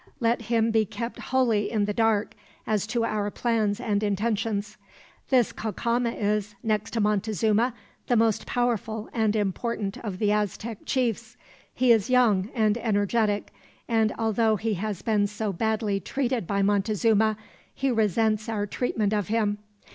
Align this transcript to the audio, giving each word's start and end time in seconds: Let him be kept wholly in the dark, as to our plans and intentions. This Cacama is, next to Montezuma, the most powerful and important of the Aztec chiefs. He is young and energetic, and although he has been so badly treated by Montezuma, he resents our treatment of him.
Let 0.19 0.41
him 0.41 0.71
be 0.71 0.83
kept 0.83 1.19
wholly 1.19 1.69
in 1.69 1.85
the 1.85 1.93
dark, 1.93 2.33
as 2.65 2.87
to 2.87 3.05
our 3.05 3.29
plans 3.29 3.79
and 3.79 4.01
intentions. 4.01 4.75
This 5.29 5.51
Cacama 5.51 6.09
is, 6.13 6.55
next 6.63 6.89
to 6.93 6.99
Montezuma, 6.99 7.75
the 8.07 8.15
most 8.15 8.47
powerful 8.47 9.09
and 9.13 9.35
important 9.35 9.99
of 9.99 10.17
the 10.17 10.31
Aztec 10.31 10.79
chiefs. 10.87 11.37
He 11.71 11.91
is 11.91 12.09
young 12.09 12.49
and 12.55 12.79
energetic, 12.79 13.53
and 13.87 14.11
although 14.17 14.55
he 14.55 14.73
has 14.73 15.03
been 15.03 15.27
so 15.27 15.53
badly 15.53 15.99
treated 15.99 16.47
by 16.47 16.63
Montezuma, 16.63 17.37
he 17.71 17.91
resents 17.91 18.49
our 18.49 18.65
treatment 18.65 19.13
of 19.13 19.27
him. 19.27 19.59